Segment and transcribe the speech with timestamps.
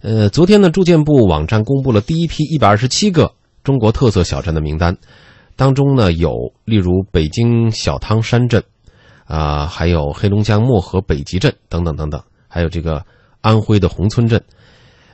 [0.00, 3.32] 呃，昨天呢，住建部网站公布了第一批一百二十七个
[3.64, 4.96] 中国特色小镇的名单，
[5.56, 6.30] 当中呢有
[6.64, 8.62] 例如北京小汤山镇，
[9.24, 13.04] 啊、还有黑龙江漠河北极镇等等等等，还有这个
[13.40, 14.40] 安徽的宏村镇。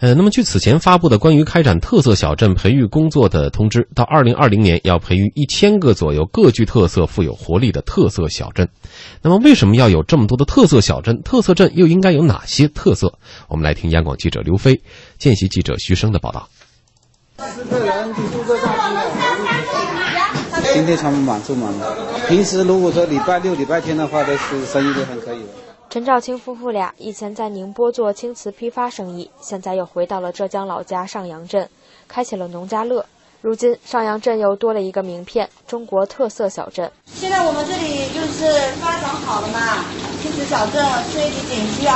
[0.00, 8.66] 呃，那么据此前发布的关于开展特色小镇培育工作的通知，到二零二零年要培育一千个左右各具特色、富有活力的特色小镇。
[9.20, 11.20] 那么为什么要有这么多的特色小镇？
[11.22, 13.12] 特色镇又应该有哪些特色？
[13.48, 14.80] 我们来听央广记者刘飞、
[15.18, 16.48] 见习记者徐生的报道。
[20.72, 21.94] 今天他们满住满了，
[22.26, 25.59] 平时如果说礼拜六、礼拜天的话，都是生意都很可以的。
[25.90, 31.68] 陈兆清夫妇俩以前在宁波做青瓷批发生意，现在又回到了浙江老家上阳镇，
[32.06, 33.04] 开启了农家乐。
[33.40, 36.88] 如今上阳镇又多了一个名片——中国特色小镇。
[37.06, 39.84] 现在我们这里就是发展好了嘛，
[40.22, 41.92] 青瓷小镇是一点需要，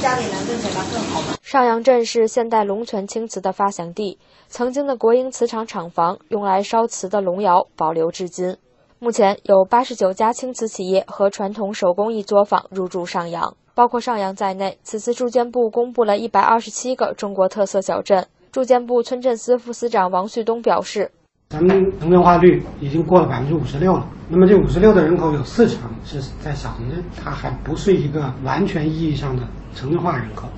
[0.00, 1.36] 家里能挣钱那更好嘛。
[1.42, 4.18] 上阳镇是现代龙泉青瓷的发祥地，
[4.48, 8.56] 曾经的国营瓷厂厂房用来烧瓷的龙窑保留至今。
[9.00, 14.78] 目前有八十九家青瓷企业和传统手工艺作坊入驻上阳，包括上阳在内。
[14.82, 18.26] 此次住建部公布了一百二十七个中国特色小镇。
[18.52, 21.10] 住建部村镇司副司长王旭东表示，
[21.50, 24.08] 咱们城镇化率已经过了百分之五十六了。
[24.28, 29.42] 那么这五十六的人口有四成是在小城镇，它还不是一个完全意义上的
[29.74, 30.48] 城镇化人口。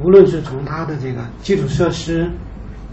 [0.00, 2.30] 无论是从它的这个基础设施、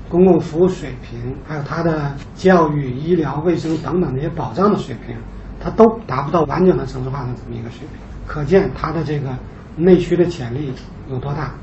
[0.09, 5.15] 公共服务水平，还有它的教育、医疗卫生等等这些保障的水平，
[5.59, 7.99] 它都达不到完整的城市化的这么一个水平。
[8.25, 9.29] 可见它的这个
[9.75, 10.73] 内需的潜力
[11.09, 11.53] 有多大。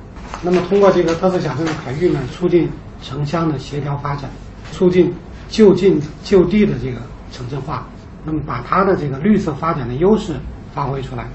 [0.42, 2.70] 那么通过这个特色小镇的培育呢，促进
[3.02, 4.30] 城乡的协调发展，
[4.70, 5.12] 促进
[5.48, 7.00] 就近就地的这个
[7.33, 7.86] 城镇化，
[8.24, 10.34] 那么把它的这个绿色发展的优势
[10.72, 11.27] 发挥出来。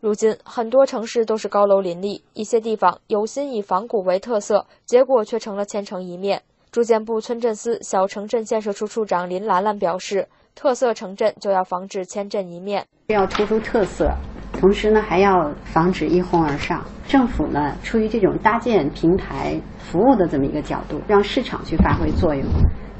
[0.00, 6.42] 如今很多城市都是高楼林立，一些地方有心以仿古为特色，结果却成了千城一面。
[6.72, 14.08] 住建部村镇司小城镇建设处处长林兰兰表示，特色城镇就要防止千镇一面，要突出特色。
[14.52, 16.84] 同时呢，还要防止一哄而上。
[17.08, 22.44] 政府呢，出于这种搭建平台服务的这么一个角度，让市场去发挥作用，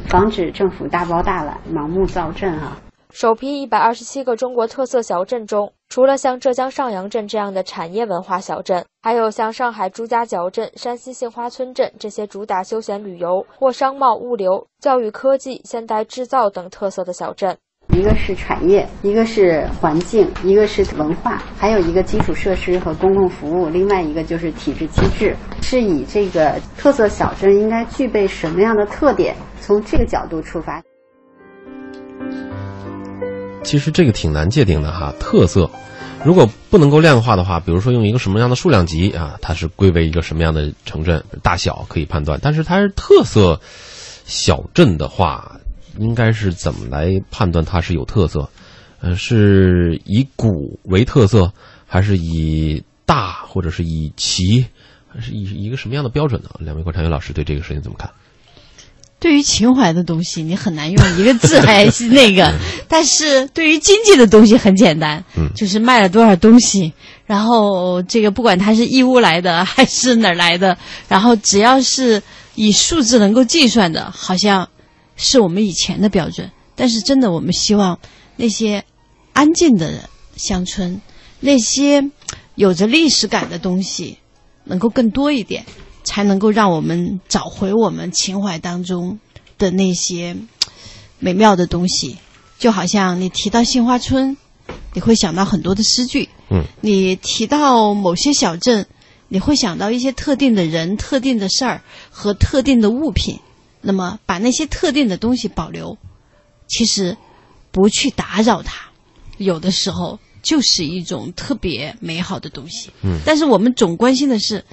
[0.08, 2.76] 防止政府大包大揽、盲目造镇啊。
[3.10, 17.58] 首批一百二十七个中国特色小镇中，除了像浙江上阳镇这样的产业文化小镇，还有像上海朱家角镇、山西杏花村镇这些主打休闲旅游或商贸物流、教育科技、现代制造等特色的小镇。
[17.88, 30.80] 一个是产业，一个是环境，一个是文化，还有一个基础设施和公共服务，另外一个就是体制机制，是以这个特色小镇应该具备什么样的特点，从这个角度出发。
[33.70, 35.70] 其实这个挺难界定的哈，特色，
[36.24, 43.60] 如果不能够量化的话，比如说用一个什么样的数量级啊，它是归为一个什么样的城镇大小可以判断，但是它是特色
[44.24, 45.60] 小镇的话。
[45.98, 48.48] 应该是怎么来判断它是有特色？
[49.00, 51.52] 呃，是以古为特色，
[51.86, 54.66] 还是以大，或者是以奇，
[55.08, 56.50] 还是以一个什么样的标准呢？
[56.58, 58.10] 两位观察员老师对这个事情怎么看？
[59.20, 62.52] 对于情怀的东西，你很难用一个字来那个；
[62.88, 66.92] 但是对于经济的东西很简单，嗯，就是卖了多少东西，
[67.26, 70.76] 然后这个不管它是义乌来的还是哪儿来的，
[71.06, 72.20] 然后只要是
[72.56, 74.68] 以数字能够计算的，好像。
[75.22, 77.98] 是我们以前的标准，但是真的，我们希望
[78.36, 78.82] 那些
[79.34, 80.98] 安静的乡村，
[81.40, 82.02] 那些
[82.54, 84.16] 有着历史感的东西，
[84.64, 85.66] 能够更多一点，
[86.04, 89.18] 才能够让我们找回我们情怀当中
[89.58, 90.36] 的那些
[91.18, 92.16] 美妙的东西。
[92.58, 94.36] 就好像你提到杏花村，
[94.92, 98.86] 你会想到很多的诗句；嗯，你提到某些小镇，
[99.28, 103.38] 你会想到一些特定的人、特定的事儿和特定的物品。
[103.80, 105.96] 那么，把那些特定的东西保留，
[106.68, 107.16] 其实
[107.70, 108.90] 不去打扰它，
[109.38, 112.90] 有的时候就是一种特别美好的东西。
[113.02, 113.20] 嗯。
[113.24, 114.64] 但是我们总关心的是，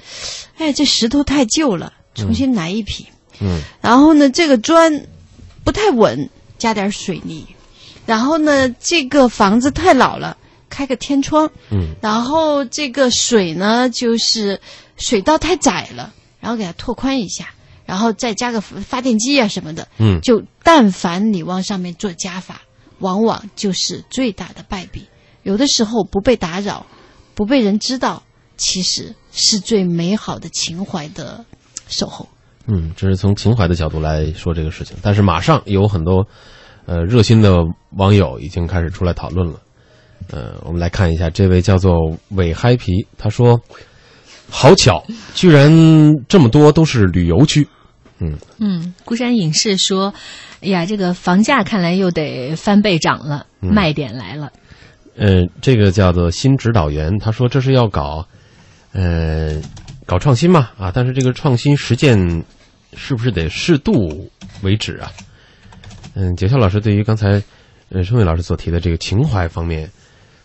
[0.56, 3.06] 哎，这石头太旧了，重新来一批。
[3.40, 3.60] 嗯。
[3.80, 5.06] 然后呢，这个砖
[5.64, 6.28] 不太稳，
[6.58, 7.46] 加点水泥。
[8.06, 10.36] 然后呢，这个房子太老了，
[10.70, 11.50] 开个天窗。
[11.70, 11.94] 嗯。
[12.00, 14.60] 然后这个水呢，就是
[14.96, 17.48] 水道太窄了，然后给它拓宽一下。
[17.84, 22.60] 然后再加个发电机啊什么的，嗯，就但凡你往上面做加法，
[22.98, 25.06] 往往就是最大的败笔。
[25.48, 26.84] 有的时候不被打扰，
[27.34, 28.22] 不被人知道，
[28.58, 31.42] 其实是最美好的情怀的
[31.88, 32.28] 守候。
[32.66, 34.94] 嗯，这是从情怀的角度来说这个事情。
[35.00, 36.22] 但是马上有很多
[36.84, 37.64] 呃热心的
[37.96, 39.58] 网友已经开始出来讨论了。
[40.30, 41.94] 呃，我们来看一下这位叫做
[42.32, 43.58] 伪嗨皮，他说。
[44.50, 45.04] 好巧，
[45.34, 45.70] 居然
[46.26, 47.68] 这么多都是旅游区。
[48.18, 50.14] 嗯嗯，孤山影视说
[50.64, 54.50] ：“哎呀，这个房价看来又得翻倍涨了，嗯卖点来了。
[55.20, 58.24] 嗯，这个叫做新指导员，他说这是要搞，
[58.92, 59.60] 呃，
[60.06, 62.44] 搞创新嘛啊，但是这个创新实践
[62.96, 64.30] 是不是得适度
[64.62, 65.10] 为止啊？
[66.14, 67.42] 嗯，杰笑老师对于刚才
[67.90, 69.90] 呃春伟老师所提的这个情怀方面，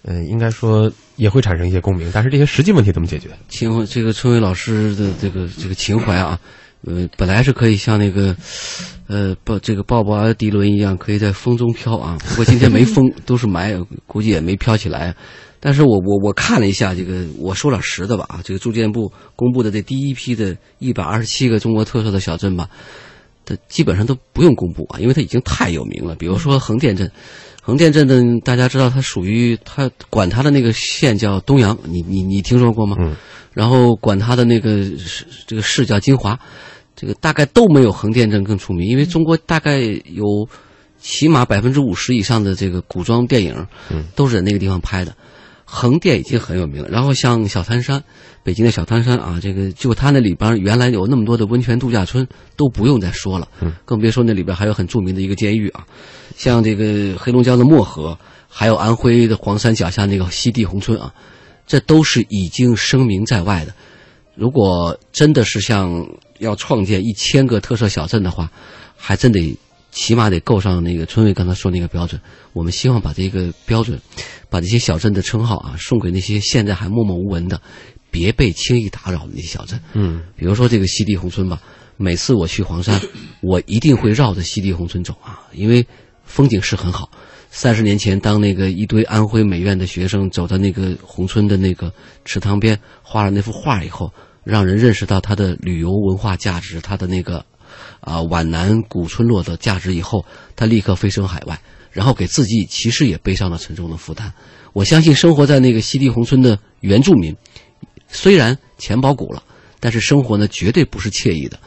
[0.06, 3.30] 嗯、应该说也会产生一些共鸣，但是这些实际问题怎么解决？
[3.50, 6.40] 情怀，这个春伟老师的这个这个情怀啊，
[6.86, 8.36] 呃，本来是可以像那个，
[9.08, 12.18] 呃，抱这个抱抱阿迪伦一样，可以在风中飘啊。
[12.28, 15.16] 不过今天没风， 都是霾，估计也没飘起来。
[15.60, 22.70] 但是我我我看了一下这个，我说点实的吧啊，这个住建部公布的这第一批的一百二十七个中国特色的小镇吧，
[23.46, 26.16] 它基本上都不用公布啊，因为它已经太有名了。
[26.16, 27.10] 比如说横店镇，
[27.62, 32.96] 横店镇的大家知道它属于它管它的那个县叫东阳，你你你听说过吗？
[33.00, 33.16] 嗯。
[33.52, 36.40] 然后管它的那个市这个市叫金华，
[36.96, 40.26] 这个大概都没有横店镇更出名，因为中国大概有
[41.00, 45.16] 起码百分之五十以上的这个古装电影，嗯，都是在那个地方拍的。
[45.66, 48.04] 横店已经很有名了，然后像小汤山，
[48.44, 55.86] 北京的小汤山啊，这个就它那里边原来有那么多的温泉度假村，都不用再说了，嗯，更别说那里边还有很著名的一个监狱啊，
[56.36, 58.18] 像这个黑龙江的漠河，
[58.48, 61.14] 还有安徽的黄山脚下那个西递宏村啊，
[61.66, 63.74] 这都是已经声名在外的。
[64.36, 66.08] 如果真的是像
[66.40, 68.52] 要创建一千个特色小镇的话，
[68.98, 69.58] 还真得
[69.94, 72.20] 起码得够上那个春伟刚才说那个标准。
[72.52, 74.00] 我们希望把这个标准，
[74.50, 77.62] 把这些小镇的称号啊，送给那些现在还默默无闻的、
[78.12, 79.80] 别被轻易打扰的那些小镇。
[79.94, 81.62] 嗯，比如说这个西递宏村吧，
[81.98, 83.00] 每次我去黄山，
[83.42, 85.86] 我一定会绕着西递宏村走啊，因为
[86.24, 87.10] 风景是很好。
[87.50, 91.94] 三十年前，当那个一堆安徽美院的学生走到那个宏村的那个
[92.26, 94.12] 池塘边，画了那幅画以后，
[94.44, 97.46] 让人认识到它的旅游文化价值，它的那个
[98.00, 100.26] 啊皖南古村落的价值以后，
[100.56, 101.60] 他立刻飞升海外，
[101.92, 104.34] 然后给自己其实也背上了沉重的负担。
[104.74, 107.36] 我相信生活在那个西递宏村的原住民，
[108.08, 109.44] 虽然钱包鼓了，
[109.80, 111.60] 但是生活呢绝对不是惬意的。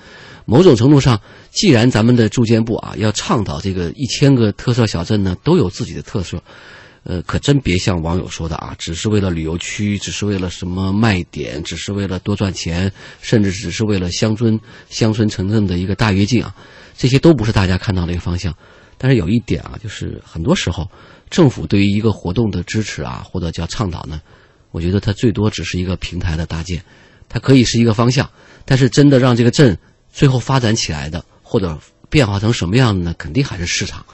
[0.45, 1.21] 某种程度上，
[1.51, 6.41] 既然咱们的住建部啊要倡导这个一千个特色小镇呢都有自己的特色，
[7.09, 12.91] 呃，可真别像网友说的啊，只是为了旅游区，只是为了什么卖点，只是为了多赚钱，
[13.23, 14.59] 甚至只是为了乡村
[14.89, 16.53] 乡村城镇的一个大跃进啊，
[16.97, 18.53] 这些都不是大家看到的一个方向。
[18.99, 20.91] 但是有一点啊，就是很多时候
[21.31, 24.21] 政府对于一个活动的支持啊，或者叫倡导呢，
[24.73, 26.83] 我觉得它最多只是一个平台的搭建，
[27.29, 28.29] 它可以是一个方向，
[28.65, 29.79] 但是真的让这个镇
[30.13, 31.79] 最后发展起来的，或者
[32.11, 33.15] 变化成什么样的呢？
[33.17, 34.05] 肯定还是市场。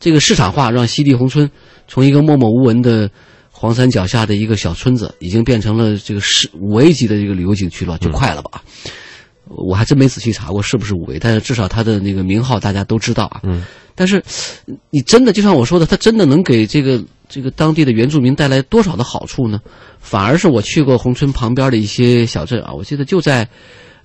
[0.00, 1.50] 这个市场化让西递宏村
[1.88, 3.10] 从一个默默无闻的
[3.50, 8.62] 黄山脚下的一个小村子，已经变成了这个市五 A 级的这个旅游景区了，就快了吧？
[9.46, 13.40] 我还真没仔细查过是不是五 A，但是至少它的那个名号大家都知道啊。
[13.44, 13.64] 嗯。
[13.94, 14.22] 但是，
[14.90, 19.60] 你真的就像我说的，它真的能给这个这个当地的原住民带来多少的好处呢？
[20.00, 23.48] 反而是我去过宏村旁边的一些小镇啊，我记得就在。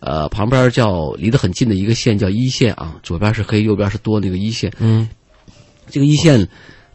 [0.02, 4.72] 呃，旁边叫离得很近的一个县叫一县啊，左边是黑，右边是多那个一县。
[4.80, 5.10] 嗯，
[5.90, 6.48] 这个一县，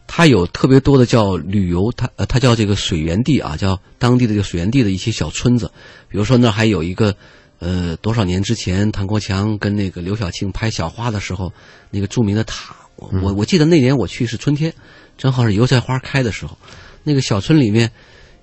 [0.07, 5.71] 它有特别多的叫旅游，它呃它叫这个水源地啊，叫当地的这个水源地的一些小村子。
[6.09, 7.15] 比如说那儿还有一个，
[7.59, 11.51] 呃，多少年之前唐国强跟那个刘晓庆拍小花的时候，
[11.91, 12.75] 那个著名的塔。
[12.95, 14.73] 我我我记得那年我去是春天，
[15.17, 16.57] 正好是油菜花开的时候，
[17.03, 17.91] 那个小村里面。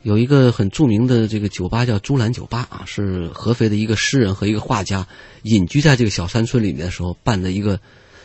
[0.04, 5.07] 有一个很著名的这个酒吧叫朱兰酒吧啊，是合肥的一个诗人和一个画家
[5.42, 7.78] 隐居在这个小山村里面的时候办的一个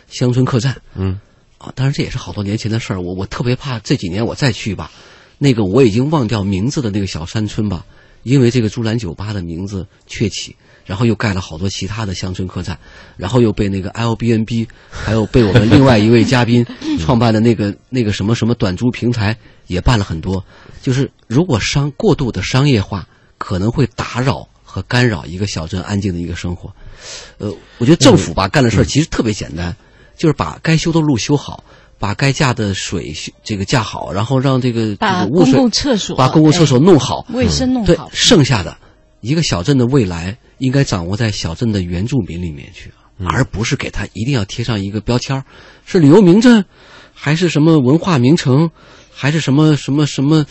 [0.08, 0.76] 乡村客栈。
[0.96, 1.20] 嗯，
[1.58, 3.02] 啊，当然这也是好多年前的事儿。
[3.02, 4.92] 我我特别怕这几年我再去吧，
[5.38, 7.86] 那个我已经忘掉名字的那个小山村吧，
[8.24, 12.78] 因为这个朱兰酒吧的名字鹊起，然后又盖了好多其他的乡村客栈，
[13.18, 16.66] 然后又被那个 Airbnb，还有被我们另外一位嘉宾
[17.00, 19.38] 创办的那个那个什么什么短租平台
[19.68, 20.44] 也办了很多。
[20.82, 26.74] 就是如果商过度的商业化，可能会打扰和干扰一个小镇安静的一个生活。
[27.40, 29.76] 呃，我觉得政府吧干的事儿其实特别简单，
[30.18, 31.64] 就是把该修的路修好，
[32.00, 38.78] 把该架的水这个架好，然后让这个把公共厕所把公共厕所弄好，哎卫生弄对好，剩下的
[39.22, 42.92] 一个小镇的未来应该掌握在小镇的原住民里面去，
[43.26, 45.46] 而不是给他一定要贴上一个标签儿
[45.86, 46.66] 是旅游名镇，
[47.14, 48.72] 还是什么文化名城。
[49.20, 50.46] 还是什么什么什么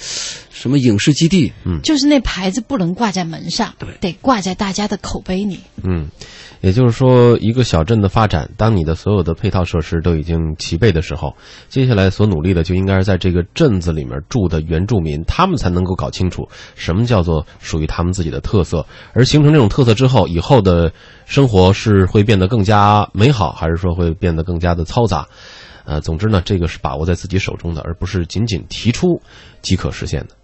[0.50, 5.60] 什么影视基地，嗯，就是那牌子不能挂在门上，对，得挂在大家的口碑里。
[5.84, 6.08] 嗯，
[6.62, 11.32] 也就是说，一个小镇的发展，当你的所有的配套设施都已经齐备的时候，
[11.68, 20.92] 接下来所努力的就应该是在这个镇子里面住的原住民，他们才能够搞清楚什么叫做属于他们自己的特色，而形成这种特色之后，以后的
[21.24, 25.28] 生活是会变得更加美好，还是说会变得更加的嘈杂？
[25.86, 29.18] 呃，总之呢，这个是把握在自己手中的，而不是仅仅提出
[29.62, 30.35] 即可实现的。